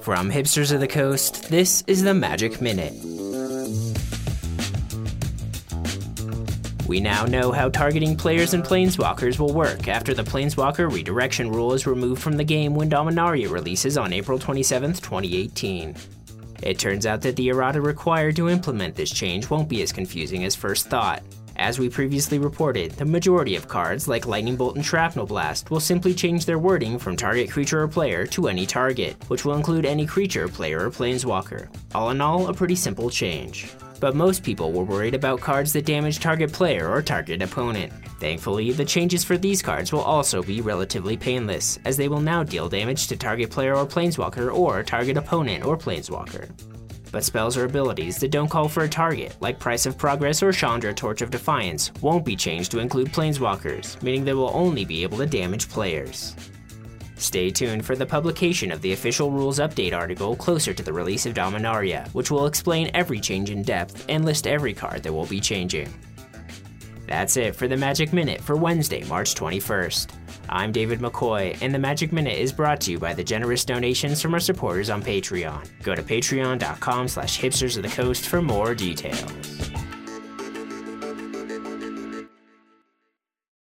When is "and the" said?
71.60-71.78